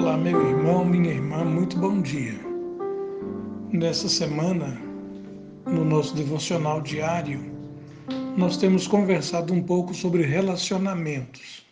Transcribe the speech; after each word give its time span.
Olá, 0.00 0.16
meu 0.16 0.48
irmão, 0.48 0.82
minha 0.82 1.12
irmã, 1.12 1.44
muito 1.44 1.76
bom 1.76 2.00
dia. 2.00 2.34
Nessa 3.70 4.08
semana, 4.08 4.80
no 5.66 5.84
nosso 5.84 6.16
devocional 6.16 6.80
diário, 6.80 7.38
nós 8.34 8.56
temos 8.56 8.88
conversado 8.88 9.52
um 9.52 9.62
pouco 9.62 9.92
sobre 9.92 10.22
relacionamentos. 10.22 11.66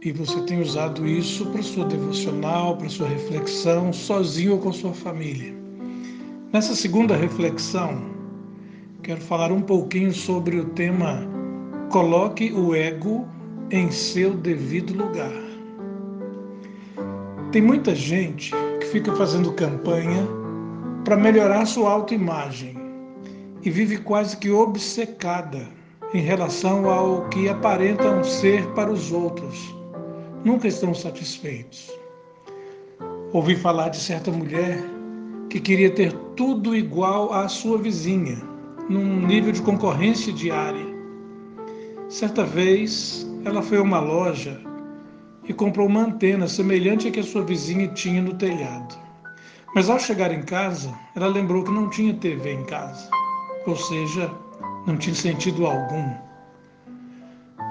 E 0.00 0.12
você 0.12 0.40
tem 0.42 0.60
usado 0.60 1.04
isso 1.04 1.44
para 1.46 1.64
sua 1.64 1.84
devocional, 1.86 2.76
para 2.76 2.88
sua 2.88 3.08
reflexão, 3.08 3.92
sozinho 3.92 4.52
ou 4.52 4.58
com 4.60 4.72
sua 4.72 4.92
família. 4.92 5.52
Nessa 6.52 6.76
segunda 6.76 7.16
reflexão, 7.16 8.04
quero 9.02 9.20
falar 9.20 9.50
um 9.50 9.62
pouquinho 9.62 10.14
sobre 10.14 10.60
o 10.60 10.66
tema 10.66 11.26
Coloque 11.90 12.52
o 12.52 12.72
ego 12.72 13.26
em 13.72 13.90
seu 13.90 14.32
devido 14.32 14.94
lugar. 14.96 15.45
Tem 17.56 17.62
muita 17.62 17.94
gente 17.94 18.52
que 18.80 18.86
fica 18.88 19.16
fazendo 19.16 19.50
campanha 19.54 20.28
para 21.06 21.16
melhorar 21.16 21.64
sua 21.64 21.90
autoimagem 21.90 22.76
e 23.62 23.70
vive 23.70 23.96
quase 23.96 24.36
que 24.36 24.50
obcecada 24.50 25.66
em 26.12 26.20
relação 26.20 26.90
ao 26.90 27.30
que 27.30 27.48
aparentam 27.48 28.22
ser 28.22 28.62
para 28.74 28.92
os 28.92 29.10
outros. 29.10 29.74
Nunca 30.44 30.68
estão 30.68 30.92
satisfeitos. 30.92 31.90
Ouvi 33.32 33.56
falar 33.56 33.88
de 33.88 34.00
certa 34.00 34.30
mulher 34.30 34.78
que 35.48 35.58
queria 35.58 35.88
ter 35.90 36.12
tudo 36.36 36.76
igual 36.76 37.32
à 37.32 37.48
sua 37.48 37.78
vizinha, 37.78 38.36
num 38.86 39.26
nível 39.26 39.50
de 39.50 39.62
concorrência 39.62 40.30
diária. 40.30 40.84
Certa 42.10 42.44
vez, 42.44 43.26
ela 43.46 43.62
foi 43.62 43.78
a 43.78 43.82
uma 43.82 43.98
loja 43.98 44.60
e 45.48 45.52
comprou 45.52 45.86
uma 45.86 46.02
antena 46.02 46.48
semelhante 46.48 47.08
à 47.08 47.10
que 47.10 47.20
a 47.20 47.24
sua 47.24 47.42
vizinha 47.42 47.88
tinha 47.88 48.20
no 48.20 48.34
telhado. 48.34 48.98
Mas 49.74 49.90
ao 49.90 49.98
chegar 49.98 50.32
em 50.32 50.42
casa, 50.42 50.92
ela 51.14 51.26
lembrou 51.26 51.62
que 51.62 51.70
não 51.70 51.90
tinha 51.90 52.14
TV 52.14 52.52
em 52.52 52.64
casa, 52.64 53.08
ou 53.66 53.76
seja, 53.76 54.30
não 54.86 54.96
tinha 54.96 55.14
sentido 55.14 55.66
algum. 55.66 56.10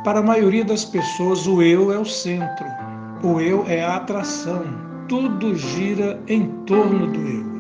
Para 0.03 0.19
a 0.19 0.23
maioria 0.23 0.63
das 0.63 0.85
pessoas, 0.85 1.47
o 1.47 1.61
eu 1.61 1.91
é 1.91 1.97
o 1.97 2.05
centro, 2.05 2.67
o 3.23 3.41
eu 3.41 3.65
é 3.67 3.83
a 3.83 3.95
atração, 3.95 4.63
tudo 5.07 5.55
gira 5.55 6.21
em 6.27 6.47
torno 6.65 7.07
do 7.07 7.19
eu. 7.19 7.55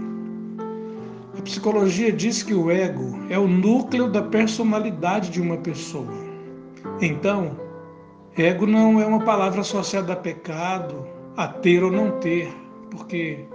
A 1.39 1.41
psicologia 1.41 2.11
diz 2.11 2.43
que 2.43 2.53
o 2.53 2.69
ego 2.69 3.19
é 3.29 3.39
o 3.39 3.47
núcleo 3.47 4.07
da 4.09 4.21
personalidade 4.21 5.31
de 5.31 5.41
uma 5.41 5.57
pessoa. 5.57 6.13
Então, 7.01 7.64
Ego 8.37 8.67
não 8.67 8.99
é 8.99 9.05
uma 9.05 9.21
palavra 9.21 9.61
associada 9.61 10.11
a 10.11 10.15
pecado, 10.17 11.07
a 11.37 11.47
ter 11.47 11.81
ou 11.81 11.89
não 11.89 12.19
ter, 12.19 12.53
porque 12.91 13.45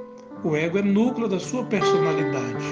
o 0.42 0.56
ego 0.56 0.78
é 0.78 0.82
núcleo 0.82 1.28
da 1.28 1.38
sua 1.38 1.64
personalidade. 1.64 2.64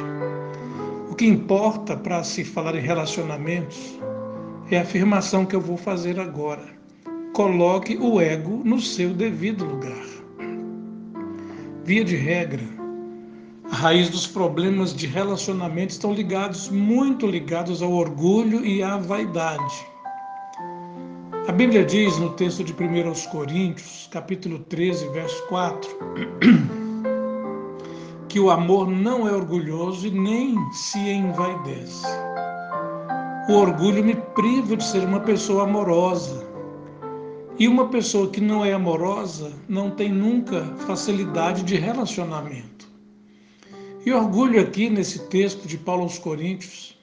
O 1.11 1.14
que 1.14 1.27
importa 1.27 1.98
para 1.98 2.25
se 2.25 2.45
falar 2.45 2.75
em 2.75 2.81
relacionamentos 2.81 4.01
é 4.70 4.79
a 4.79 4.83
afirmação 4.83 5.45
que 5.45 5.55
eu 5.55 5.61
vou 5.61 5.77
fazer 5.77 6.19
agora. 6.19 6.64
Coloque 7.34 7.98
o 7.98 8.19
ego 8.19 8.62
no 8.64 8.81
seu 8.81 9.12
devido 9.12 9.67
lugar. 9.67 10.06
Via 11.84 12.05
de 12.05 12.17
regra, 12.17 12.64
a 13.70 13.77
raiz 13.77 14.09
dos 14.09 14.27
problemas 14.27 14.95
de 14.95 15.06
relacionamento 15.06 15.91
estão 15.91 16.14
ligados, 16.14 16.70
muito 16.70 17.27
ligados 17.27 17.83
ao 17.83 17.92
orgulho 17.92 18.64
e 18.64 18.83
à 18.83 18.97
vaidade. 18.97 19.97
A 21.48 21.52
Bíblia 21.52 21.82
diz 21.82 22.18
no 22.18 22.28
texto 22.34 22.62
de 22.62 22.74
1 22.74 23.30
Coríntios, 23.30 24.06
capítulo 24.12 24.58
13, 24.58 25.08
verso 25.08 25.42
4, 25.46 25.90
que 28.28 28.39
o 28.39 28.50
amor 28.50 28.86
não 28.86 29.27
é 29.27 29.33
orgulhoso 29.33 30.06
e 30.06 30.11
nem 30.11 30.55
se 30.73 30.98
envaidece. 30.98 32.05
O 33.48 33.55
orgulho 33.55 34.05
me 34.05 34.14
priva 34.34 34.77
de 34.77 34.84
ser 34.84 35.05
uma 35.05 35.20
pessoa 35.20 35.62
amorosa. 35.62 36.46
E 37.58 37.67
uma 37.67 37.89
pessoa 37.89 38.28
que 38.28 38.42
não 38.42 38.62
é 38.62 38.74
amorosa 38.74 39.50
não 39.67 39.90
tem 39.90 40.12
nunca 40.12 40.67
facilidade 40.86 41.62
de 41.62 41.77
relacionamento. 41.77 42.86
E 44.05 44.12
orgulho 44.12 44.61
aqui 44.61 44.90
nesse 44.90 45.20
texto 45.28 45.67
de 45.67 45.78
Paulo 45.78 46.02
aos 46.02 46.18
Coríntios 46.18 46.94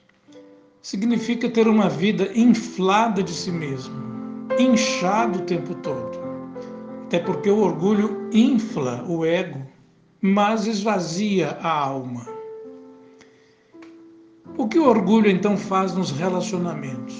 significa 0.80 1.50
ter 1.50 1.66
uma 1.66 1.88
vida 1.88 2.30
inflada 2.32 3.20
de 3.20 3.32
si 3.32 3.50
mesmo, 3.50 4.05
inchado 4.58 5.38
o 5.38 5.42
tempo 5.42 5.74
todo. 5.76 6.18
Até 7.06 7.20
porque 7.20 7.50
o 7.50 7.60
orgulho 7.60 8.28
infla 8.32 9.04
o 9.08 9.24
ego, 9.24 9.60
mas 10.20 10.66
esvazia 10.66 11.58
a 11.62 11.70
alma. 11.70 12.26
O 14.58 14.66
que 14.66 14.78
o 14.78 14.88
orgulho 14.88 15.30
então 15.30 15.56
faz 15.56 15.94
nos 15.94 16.10
relacionamentos? 16.10 17.18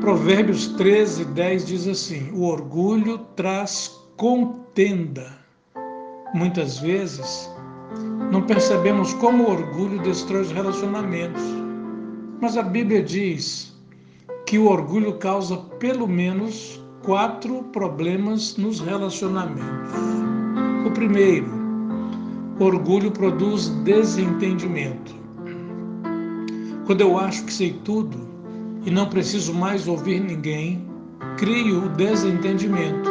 Provérbios 0.00 0.68
13, 0.68 1.24
10 1.24 1.66
diz 1.66 1.88
assim: 1.88 2.30
O 2.32 2.44
orgulho 2.44 3.18
traz 3.34 3.98
contenda. 4.16 5.26
Muitas 6.34 6.78
vezes 6.78 7.50
não 8.30 8.42
percebemos 8.42 9.14
como 9.14 9.44
o 9.44 9.50
orgulho 9.50 10.00
destrói 10.02 10.42
os 10.42 10.52
relacionamentos. 10.52 11.42
Mas 12.40 12.56
a 12.56 12.62
Bíblia 12.62 13.02
diz 13.02 13.75
que 14.46 14.58
o 14.58 14.70
orgulho 14.70 15.14
causa 15.14 15.56
pelo 15.80 16.06
menos 16.06 16.80
quatro 17.04 17.64
problemas 17.72 18.56
nos 18.56 18.78
relacionamentos. 18.78 19.92
O 20.86 20.90
primeiro, 20.92 21.50
orgulho 22.60 23.10
produz 23.10 23.68
desentendimento. 23.84 25.14
Quando 26.86 27.00
eu 27.00 27.18
acho 27.18 27.44
que 27.44 27.52
sei 27.52 27.72
tudo 27.84 28.16
e 28.84 28.90
não 28.90 29.08
preciso 29.08 29.52
mais 29.52 29.88
ouvir 29.88 30.20
ninguém, 30.20 30.86
crio 31.36 31.86
o 31.86 31.88
desentendimento. 31.88 33.10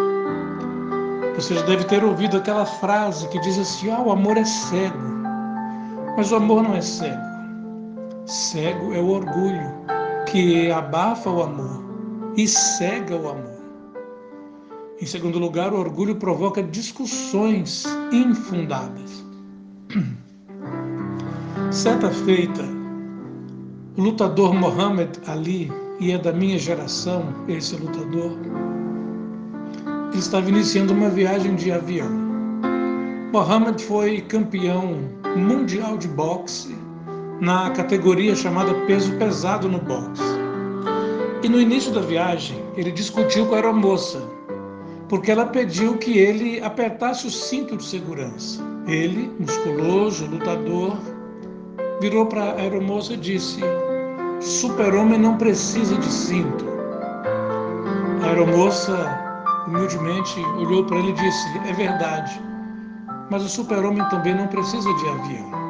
Você 1.36 1.54
já 1.54 1.64
deve 1.64 1.84
ter 1.84 2.02
ouvido 2.02 2.38
aquela 2.38 2.66
frase 2.66 3.28
que 3.28 3.40
diz 3.40 3.60
assim: 3.60 3.92
ah, 3.92 4.02
o 4.02 4.10
amor 4.10 4.38
é 4.38 4.46
cego. 4.46 4.98
Mas 6.16 6.32
o 6.32 6.38
amor 6.38 6.64
não 6.64 6.76
é 6.76 6.82
cego. 6.82 7.22
Cego 8.26 8.94
é 8.94 9.00
o 9.00 9.10
orgulho 9.10 9.95
que 10.26 10.72
abafa 10.72 11.30
o 11.30 11.44
amor 11.44 11.84
e 12.36 12.48
cega 12.48 13.16
o 13.16 13.30
amor. 13.30 13.56
Em 15.02 15.06
segundo 15.06 15.38
lugar, 15.38 15.74
o 15.74 15.80
orgulho 15.80 16.16
provoca 16.16 16.64
discussões 16.64 17.86
infundadas. 18.12 19.26
Certa 21.72 22.10
feita, 22.10 22.64
o 23.98 24.02
lutador 24.02 24.54
Muhammad 24.54 25.18
Ali, 25.28 25.72
e 26.00 26.12
é 26.12 26.18
da 26.18 26.34
minha 26.34 26.58
geração 26.58 27.34
esse 27.48 27.76
lutador, 27.76 28.38
ele 30.12 30.20
estava 30.20 30.50
iniciando 30.50 30.94
uma 30.94 31.10
viagem 31.10 31.56
de 31.56 31.72
avião. 31.72 32.10
Muhammad 33.34 33.82
foi 33.82 34.22
campeão 34.22 34.98
mundial 35.36 35.98
de 35.98 36.08
boxe 36.08 36.85
na 37.40 37.70
categoria 37.72 38.36
chamada 38.36 38.74
peso 38.86 39.14
pesado 39.18 39.68
no 39.68 39.80
boxe. 39.80 40.24
E 41.44 41.50
no 41.50 41.60
início 41.60 41.92
da 41.92 42.02
viagem, 42.02 42.64
ele 42.76 42.92
discutiu 42.92 43.46
com 43.46 43.54
a 43.54 43.58
aeromoça, 43.58 44.22
porque 45.10 45.32
ela 45.32 45.46
pediu 45.46 45.98
que 45.98 46.18
ele 46.18 46.62
apertasse 46.62 47.28
o 47.28 47.32
cinto 47.32 47.78
de 47.78 47.84
segurança. 47.84 48.64
Ele, 48.88 49.32
musculoso, 49.40 50.26
lutador, 50.26 50.98
virou 52.00 52.26
para 52.26 52.44
a 52.44 52.62
aeromoça 52.62 53.14
e 53.14 53.18
disse: 53.18 53.60
Super-homem 54.40 55.20
não 55.20 55.38
precisa 55.38 55.96
de 55.98 56.12
cinto. 56.12 56.66
A 58.24 58.28
aeromoça, 58.28 58.98
humildemente, 59.68 60.40
olhou 60.58 60.84
para 60.86 60.98
ele 60.98 61.10
e 61.10 61.14
disse: 61.14 61.58
É 61.68 61.74
verdade, 61.74 62.42
mas 63.30 63.44
o 63.44 63.50
super-homem 63.50 64.08
também 64.10 64.36
não 64.36 64.48
precisa 64.48 64.92
de 64.94 65.10
avião 65.10 65.65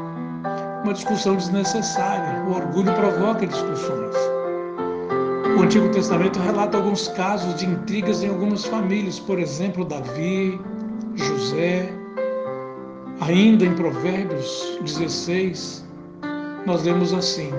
uma 0.85 0.93
discussão 0.93 1.35
desnecessária. 1.35 2.43
O 2.43 2.53
orgulho 2.53 2.93
provoca 2.93 3.47
discussões. 3.47 4.15
O 5.57 5.63
Antigo 5.63 5.89
Testamento 5.89 6.39
relata 6.39 6.77
alguns 6.77 7.07
casos 7.09 7.55
de 7.55 7.65
intrigas 7.65 8.23
em 8.23 8.29
algumas 8.29 8.65
famílias, 8.65 9.19
por 9.19 9.39
exemplo, 9.39 9.83
Davi, 9.83 10.59
José. 11.15 11.91
Ainda 13.21 13.65
em 13.65 13.73
Provérbios 13.73 14.77
16, 14.81 15.83
nós 16.67 16.83
lemos 16.83 17.13
assim: 17.13 17.49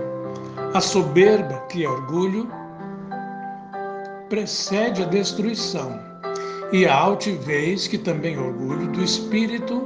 A 0.75 0.81
soberba, 0.81 1.65
que 1.69 1.85
é 1.85 1.89
orgulho, 1.89 2.49
precede 4.29 5.03
a 5.03 5.07
destruição, 5.07 5.99
e 6.73 6.87
a 6.87 6.95
altivez, 6.95 7.89
que 7.89 7.99
também 7.99 8.37
é 8.37 8.39
orgulho 8.39 8.87
do 8.89 9.03
espírito, 9.03 9.83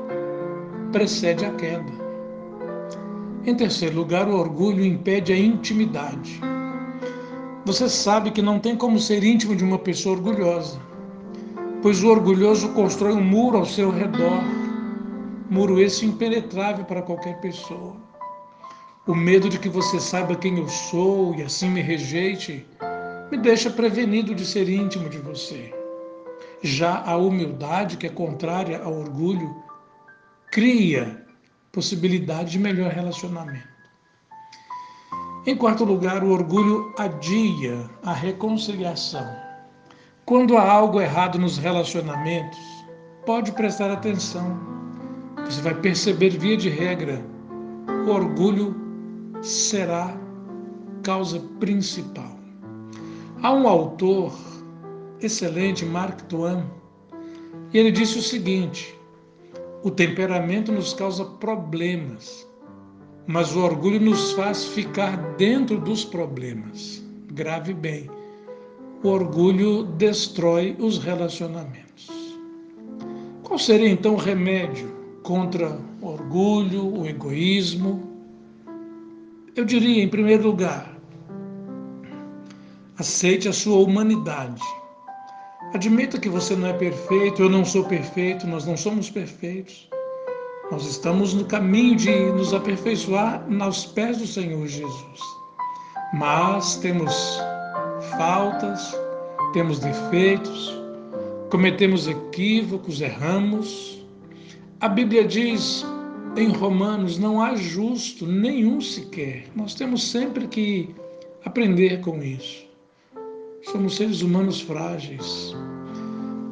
precede 0.93 1.47
a 1.47 1.51
queda. 1.53 2.00
Em 3.47 3.55
terceiro 3.55 3.97
lugar, 3.97 4.29
o 4.29 4.37
orgulho 4.37 4.85
impede 4.85 5.33
a 5.33 5.39
intimidade. 5.39 6.41
Você 7.65 7.89
sabe 7.89 8.31
que 8.31 8.43
não 8.43 8.59
tem 8.59 8.77
como 8.77 8.99
ser 8.99 9.25
íntimo 9.25 9.57
de 9.57 9.65
uma 9.65 9.79
pessoa 9.79 10.17
orgulhosa. 10.17 10.79
pois 11.83 12.03
o 12.03 12.09
orgulhoso 12.09 12.69
constrói 12.71 13.15
um 13.15 13.25
muro 13.25 13.57
ao 13.57 13.65
seu 13.65 13.91
redor, 13.91 14.43
muro 15.49 15.81
esse 15.81 16.05
impenetrável 16.05 16.85
para 16.85 17.01
qualquer 17.01 17.41
pessoa. 17.41 17.97
O 19.07 19.15
medo 19.15 19.49
de 19.49 19.59
que 19.59 19.69
você 19.69 19.99
saiba 19.99 20.35
quem 20.37 20.59
eu 20.59 20.69
sou 20.69 21.35
e 21.35 21.43
assim 21.43 21.71
me 21.71 21.81
rejeite 21.81 22.67
me 23.31 23.39
deixa 23.39 23.71
prevenido 23.71 24.35
de 24.35 24.45
ser 24.45 24.69
íntimo 24.69 25.09
de 25.09 25.19
você. 25.19 25.73
Já 26.63 27.03
a 27.07 27.17
humildade, 27.17 27.97
que 27.97 28.07
é 28.07 28.11
contrária 28.11 28.83
ao 28.83 28.93
orgulho, 28.93 29.57
cria 30.51 31.20
possibilidade 31.73 32.53
de 32.53 32.59
melhor 32.59 32.91
relacionamento. 32.91 33.69
Em 35.47 35.57
quarto 35.57 35.85
lugar, 35.85 36.23
o 36.23 36.31
orgulho 36.31 36.93
adia 36.99 37.89
a 38.03 38.13
reconciliação. 38.13 39.27
Quando 40.27 40.57
há 40.57 40.71
algo 40.71 41.01
errado 41.01 41.39
nos 41.39 41.57
relacionamentos, 41.57 42.59
pode 43.25 43.53
prestar 43.53 43.91
atenção. 43.91 44.59
Você 45.47 45.63
vai 45.63 45.75
perceber, 45.75 46.31
via 46.31 46.57
de 46.57 46.69
regra, 46.69 47.25
o 48.07 48.11
orgulho 48.11 48.77
será 49.43 50.15
causa 51.03 51.41
principal. 51.59 52.39
Há 53.43 53.53
um 53.53 53.67
autor 53.67 54.33
excelente, 55.21 55.85
Mark 55.85 56.21
Twain, 56.23 56.65
e 57.73 57.79
ele 57.79 57.91
disse 57.91 58.19
o 58.19 58.23
seguinte: 58.23 58.95
o 59.83 59.91
temperamento 59.91 60.71
nos 60.71 60.93
causa 60.93 61.25
problemas, 61.25 62.47
mas 63.27 63.55
o 63.57 63.61
orgulho 63.61 64.01
nos 64.01 64.33
faz 64.33 64.67
ficar 64.67 65.17
dentro 65.37 65.79
dos 65.79 66.05
problemas. 66.05 67.03
Grave 67.33 67.73
bem. 67.73 68.11
O 69.03 69.09
orgulho 69.09 69.85
destrói 69.85 70.77
os 70.79 70.99
relacionamentos. 70.99 72.11
Qual 73.43 73.59
seria 73.59 73.89
então 73.89 74.15
o 74.15 74.19
remédio 74.19 74.95
contra 75.23 75.81
o 76.03 76.07
orgulho, 76.07 77.01
o 77.01 77.07
egoísmo? 77.07 78.07
Eu 79.57 79.65
diria, 79.65 80.03
em 80.03 80.09
primeiro 80.09 80.49
lugar, 80.49 80.95
aceite 82.99 83.49
a 83.49 83.53
sua 83.53 83.79
humanidade. 83.79 84.63
Admita 85.73 86.19
que 86.19 86.29
você 86.29 86.57
não 86.57 86.67
é 86.67 86.73
perfeito, 86.73 87.43
eu 87.43 87.49
não 87.49 87.65
sou 87.65 87.85
perfeito, 87.85 88.45
nós 88.45 88.67
não 88.67 88.77
somos 88.77 89.09
perfeitos. 89.09 89.89
Nós 90.69 90.85
estamos 90.85 91.33
no 91.33 91.45
caminho 91.45 91.97
de 91.97 92.11
nos 92.33 92.53
aperfeiçoar 92.53 93.49
nos 93.49 93.87
pés 93.87 94.19
do 94.19 94.27
Senhor 94.27 94.67
Jesus. 94.67 95.21
Mas 96.13 96.77
temos 96.77 97.41
faltas, 98.17 98.97
temos 99.53 99.79
defeitos, 99.79 100.77
cometemos 101.51 102.09
equívocos, 102.09 103.01
erramos. 103.01 104.05
A 104.81 104.89
Bíblia 104.89 105.25
diz 105.25 105.87
em 106.37 106.49
Romanos: 106.49 107.17
não 107.17 107.41
há 107.41 107.55
justo 107.55 108.27
nenhum 108.27 108.81
sequer. 108.81 109.45
Nós 109.55 109.75
temos 109.75 110.11
sempre 110.11 110.49
que 110.49 110.93
aprender 111.45 112.01
com 112.01 112.21
isso. 112.21 112.70
Somos 113.63 113.97
seres 113.97 114.23
humanos 114.23 114.61
frágeis. 114.61 115.55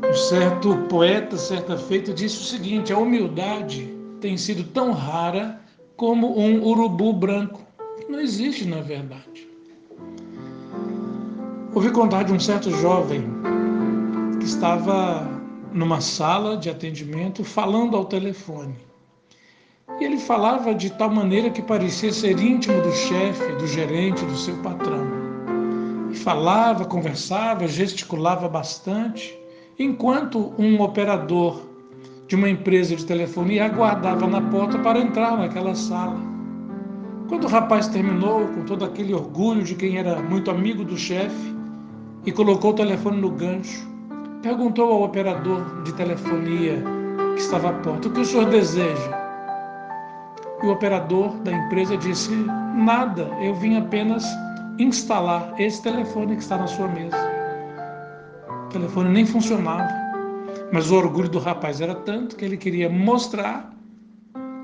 Um 0.05 0.15
certo 0.15 0.77
poeta, 0.89 1.37
certa 1.39 1.77
feita, 1.77 2.13
disse 2.13 2.37
o 2.37 2.45
seguinte: 2.45 2.93
a 2.93 2.99
humildade 2.99 3.89
tem 4.21 4.37
sido 4.37 4.63
tão 4.65 4.93
rara 4.93 5.61
como 5.97 6.39
um 6.39 6.63
urubu 6.63 7.13
branco. 7.13 7.67
Não 8.09 8.21
existe, 8.21 8.67
na 8.67 8.81
verdade. 8.81 9.49
Ouvi 11.75 11.91
contar 11.91 12.25
de 12.25 12.33
um 12.33 12.41
certo 12.41 12.71
jovem 12.71 13.25
que 14.39 14.45
estava 14.45 15.27
numa 15.73 16.01
sala 16.01 16.57
de 16.57 16.69
atendimento 16.69 17.43
falando 17.43 17.97
ao 17.97 18.05
telefone. 18.05 18.77
E 19.99 20.05
ele 20.05 20.19
falava 20.19 20.75
de 20.75 20.91
tal 20.91 21.11
maneira 21.11 21.51
que 21.51 21.63
parecia 21.63 22.13
ser 22.13 22.39
íntimo 22.39 22.81
do 22.83 22.93
chefe, 22.93 23.53
do 23.55 23.67
gerente, 23.67 24.25
do 24.25 24.37
seu 24.37 24.57
patrão 24.59 25.18
falava, 26.15 26.85
conversava, 26.85 27.67
gesticulava 27.67 28.49
bastante, 28.49 29.39
enquanto 29.79 30.53
um 30.59 30.81
operador 30.81 31.63
de 32.27 32.37
uma 32.37 32.49
empresa 32.49 32.95
de 32.95 33.07
telefonia 33.07 33.67
aguardava 33.67 34.27
na 34.27 34.41
porta 34.41 34.79
para 34.79 34.99
entrar 34.99 35.37
naquela 35.39 35.75
sala. 35.75 36.19
Quando 37.29 37.45
o 37.45 37.49
rapaz 37.49 37.89
terminou, 37.89 38.47
com 38.49 38.65
todo 38.65 38.85
aquele 38.85 39.15
orgulho 39.15 39.63
de 39.63 39.75
quem 39.75 39.99
era 39.99 40.21
muito 40.23 40.51
amigo 40.51 40.85
do 40.85 40.97
chefe, 40.97 41.57
e 42.27 42.33
colocou 42.33 42.73
o 42.73 42.75
telefone 42.75 43.21
no 43.21 43.31
gancho, 43.31 43.89
perguntou 44.43 44.93
ao 44.93 45.03
operador 45.05 45.83
de 45.83 45.93
telefonia 45.95 46.83
que 47.35 47.41
estava 47.41 47.71
à 47.71 47.73
porta: 47.75 48.09
O 48.09 48.13
que 48.13 48.21
o 48.21 48.25
senhor 48.25 48.47
deseja? 48.47 49.19
E 50.63 50.67
o 50.67 50.73
operador 50.73 51.31
da 51.39 51.53
empresa 51.53 51.97
disse: 51.97 52.31
Nada, 52.75 53.31
eu 53.41 53.55
vim 53.55 53.77
apenas 53.77 54.25
instalar 54.79 55.55
esse 55.59 55.83
telefone 55.83 56.37
que 56.37 56.43
está 56.43 56.57
na 56.57 56.67
sua 56.67 56.89
mesa. 56.89 57.17
O 58.67 58.69
telefone 58.69 59.11
nem 59.11 59.27
funcionava, 59.27 59.89
mas 60.73 60.91
o 60.91 60.97
orgulho 60.97 61.29
do 61.29 61.39
rapaz 61.39 61.81
era 61.81 61.95
tanto 61.95 62.37
que 62.37 62.45
ele 62.45 62.57
queria 62.57 62.89
mostrar 62.89 63.75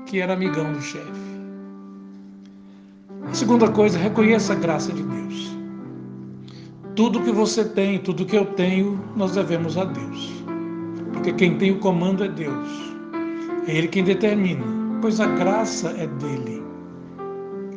que 0.05 0.19
era 0.19 0.33
amigão 0.33 0.71
do 0.71 0.81
chefe. 0.81 1.25
A 3.27 3.33
segunda 3.33 3.69
coisa, 3.69 3.97
reconheça 3.97 4.53
a 4.53 4.55
graça 4.55 4.93
de 4.93 5.03
Deus. 5.03 5.57
Tudo 6.95 7.21
que 7.21 7.31
você 7.31 7.65
tem, 7.65 7.99
tudo 7.99 8.25
que 8.25 8.37
eu 8.37 8.45
tenho, 8.45 9.03
nós 9.15 9.33
devemos 9.33 9.77
a 9.77 9.83
Deus. 9.83 10.31
Porque 11.11 11.33
quem 11.33 11.57
tem 11.57 11.71
o 11.71 11.79
comando 11.79 12.23
é 12.23 12.29
Deus. 12.29 12.69
É 13.67 13.75
Ele 13.75 13.87
quem 13.87 14.03
determina, 14.03 14.63
pois 15.01 15.19
a 15.19 15.25
graça 15.25 15.89
é 15.97 16.07
dele. 16.07 16.64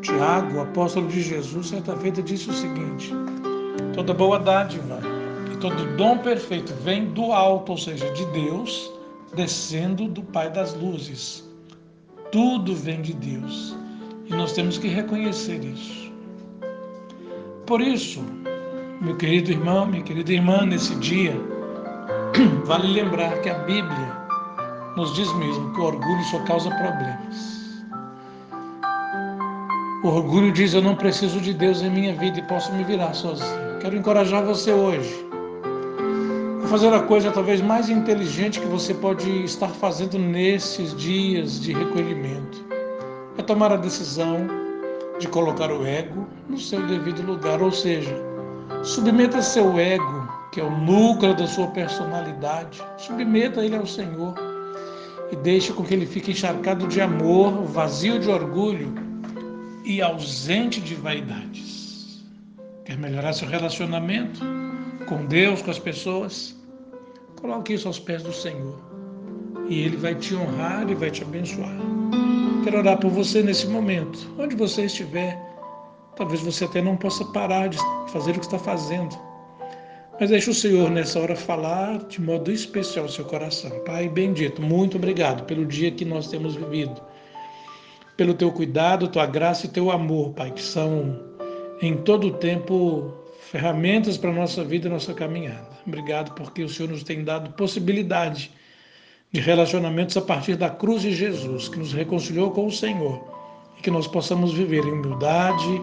Tiago, 0.00 0.60
apóstolo 0.60 1.08
de 1.08 1.22
Jesus, 1.22 1.68
certa 1.68 1.96
feita 1.96 2.22
disse 2.22 2.50
o 2.50 2.52
seguinte: 2.52 3.12
toda 3.94 4.14
boa 4.14 4.38
dádiva 4.38 5.00
e 5.52 5.56
todo 5.56 5.96
dom 5.96 6.18
perfeito 6.18 6.72
vem 6.82 7.06
do 7.06 7.32
alto, 7.32 7.72
ou 7.72 7.78
seja, 7.78 8.10
de 8.12 8.24
Deus, 8.26 8.92
descendo 9.34 10.08
do 10.08 10.22
Pai 10.22 10.50
das 10.50 10.74
luzes. 10.74 11.48
Tudo 12.30 12.74
vem 12.74 13.00
de 13.02 13.14
Deus 13.14 13.76
e 14.26 14.34
nós 14.34 14.52
temos 14.52 14.78
que 14.78 14.88
reconhecer 14.88 15.64
isso. 15.64 16.12
Por 17.66 17.80
isso, 17.80 18.22
meu 19.00 19.16
querido 19.16 19.50
irmão, 19.50 19.86
minha 19.86 20.02
querida 20.02 20.32
irmã, 20.32 20.64
nesse 20.64 20.94
dia, 20.96 21.34
vale 22.64 22.88
lembrar 22.88 23.40
que 23.40 23.48
a 23.48 23.58
Bíblia 23.60 24.18
nos 24.96 25.14
diz 25.14 25.32
mesmo 25.34 25.72
que 25.72 25.80
o 25.80 25.84
orgulho 25.84 26.24
só 26.24 26.38
causa 26.44 26.70
problemas. 26.70 27.67
O 30.00 30.08
orgulho 30.08 30.52
diz: 30.52 30.74
Eu 30.74 30.82
não 30.82 30.94
preciso 30.94 31.40
de 31.40 31.52
Deus 31.52 31.82
em 31.82 31.90
minha 31.90 32.14
vida 32.14 32.38
e 32.38 32.42
posso 32.42 32.72
me 32.72 32.84
virar 32.84 33.14
sozinho. 33.14 33.78
Quero 33.80 33.96
encorajar 33.96 34.44
você 34.44 34.72
hoje 34.72 35.26
a 36.62 36.68
fazer 36.68 36.92
a 36.94 37.02
coisa 37.02 37.32
talvez 37.32 37.60
mais 37.60 37.88
inteligente 37.88 38.60
que 38.60 38.66
você 38.66 38.94
pode 38.94 39.28
estar 39.44 39.68
fazendo 39.68 40.16
nesses 40.16 40.94
dias 40.94 41.60
de 41.60 41.72
recolhimento. 41.72 42.64
É 43.36 43.42
tomar 43.42 43.72
a 43.72 43.76
decisão 43.76 44.46
de 45.18 45.26
colocar 45.26 45.72
o 45.72 45.84
ego 45.84 46.28
no 46.48 46.58
seu 46.60 46.80
devido 46.86 47.26
lugar, 47.26 47.60
ou 47.60 47.72
seja, 47.72 48.14
submeta 48.84 49.42
seu 49.42 49.80
ego, 49.80 50.28
que 50.52 50.60
é 50.60 50.64
o 50.64 50.70
núcleo 50.70 51.34
da 51.34 51.48
sua 51.48 51.66
personalidade, 51.68 52.80
submeta 52.98 53.64
ele 53.64 53.74
ao 53.74 53.86
Senhor 53.86 54.34
e 55.32 55.36
deixe 55.36 55.72
com 55.72 55.82
que 55.82 55.92
ele 55.92 56.06
fique 56.06 56.30
encharcado 56.30 56.86
de 56.86 57.00
amor, 57.00 57.64
vazio 57.64 58.20
de 58.20 58.30
orgulho 58.30 59.07
e 59.84 60.02
ausente 60.02 60.80
de 60.80 60.94
vaidades. 60.94 62.24
Quer 62.84 62.98
melhorar 62.98 63.32
seu 63.32 63.48
relacionamento 63.48 64.40
com 65.06 65.26
Deus, 65.26 65.62
com 65.62 65.70
as 65.70 65.78
pessoas? 65.78 66.56
Coloque 67.40 67.74
isso 67.74 67.86
aos 67.86 67.98
pés 67.98 68.22
do 68.22 68.32
Senhor. 68.32 68.78
E 69.68 69.80
Ele 69.80 69.96
vai 69.96 70.14
te 70.14 70.34
honrar 70.34 70.88
e 70.90 70.94
vai 70.94 71.10
te 71.10 71.22
abençoar. 71.22 71.76
Quero 72.64 72.78
orar 72.78 72.98
por 72.98 73.10
você 73.10 73.42
nesse 73.42 73.66
momento. 73.66 74.34
Onde 74.38 74.56
você 74.56 74.86
estiver, 74.86 75.38
talvez 76.16 76.40
você 76.40 76.64
até 76.64 76.82
não 76.82 76.96
possa 76.96 77.24
parar 77.26 77.68
de 77.68 77.78
fazer 78.10 78.32
o 78.32 78.40
que 78.40 78.46
está 78.46 78.58
fazendo. 78.58 79.16
Mas 80.20 80.30
deixe 80.30 80.50
o 80.50 80.54
Senhor 80.54 80.90
nessa 80.90 81.20
hora 81.20 81.36
falar 81.36 81.98
de 82.08 82.20
modo 82.20 82.50
especial 82.50 83.04
ao 83.04 83.10
seu 83.10 83.24
coração. 83.24 83.70
Pai 83.84 84.08
bendito, 84.08 84.60
muito 84.60 84.96
obrigado 84.96 85.44
pelo 85.44 85.64
dia 85.64 85.92
que 85.92 86.04
nós 86.04 86.28
temos 86.28 86.56
vivido 86.56 87.00
pelo 88.18 88.34
teu 88.34 88.50
cuidado, 88.50 89.06
tua 89.06 89.26
graça 89.26 89.66
e 89.66 89.68
teu 89.68 89.92
amor, 89.92 90.30
Pai, 90.30 90.50
que 90.50 90.60
são 90.60 91.20
em 91.80 91.96
todo 91.98 92.26
o 92.26 92.32
tempo 92.32 93.14
ferramentas 93.42 94.18
para 94.18 94.30
a 94.30 94.34
nossa 94.34 94.64
vida 94.64 94.88
e 94.88 94.90
nossa 94.90 95.14
caminhada. 95.14 95.68
Obrigado 95.86 96.34
porque 96.34 96.64
o 96.64 96.68
Senhor 96.68 96.90
nos 96.90 97.04
tem 97.04 97.22
dado 97.22 97.52
possibilidade 97.52 98.50
de 99.30 99.40
relacionamentos 99.40 100.16
a 100.16 100.20
partir 100.20 100.56
da 100.56 100.68
cruz 100.68 101.02
de 101.02 101.14
Jesus, 101.14 101.68
que 101.68 101.78
nos 101.78 101.92
reconciliou 101.92 102.50
com 102.50 102.66
o 102.66 102.72
Senhor 102.72 103.22
e 103.78 103.82
que 103.82 103.90
nós 103.90 104.08
possamos 104.08 104.52
viver 104.52 104.84
em 104.84 104.90
humildade, 104.94 105.80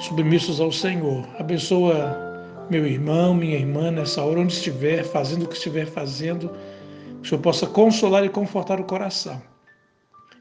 submissos 0.00 0.62
ao 0.62 0.72
Senhor. 0.72 1.22
Abençoa 1.38 2.16
meu 2.70 2.86
irmão, 2.86 3.34
minha 3.34 3.58
irmã, 3.58 3.90
nessa 3.90 4.24
hora, 4.24 4.40
onde 4.40 4.54
estiver, 4.54 5.04
fazendo 5.04 5.44
o 5.44 5.46
que 5.46 5.54
estiver 5.54 5.84
fazendo, 5.84 6.48
que 7.20 7.26
o 7.26 7.28
Senhor 7.28 7.42
possa 7.42 7.66
consolar 7.66 8.24
e 8.24 8.30
confortar 8.30 8.80
o 8.80 8.84
coração 8.84 9.38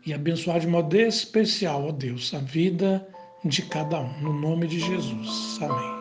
e 0.08 0.14
abençoar 0.14 0.62
de 0.62 0.68
modo 0.68 0.96
especial, 0.96 1.86
ó 1.86 1.92
Deus, 1.92 2.34
a 2.34 2.40
vida 2.40 3.06
de 3.44 3.62
cada 3.64 4.00
um. 4.00 4.22
No 4.22 4.32
nome 4.32 4.66
de 4.66 4.80
Jesus. 4.80 5.60
Amém. 5.62 5.97